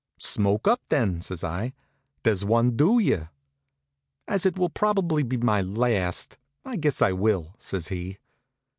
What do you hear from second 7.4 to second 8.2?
says he.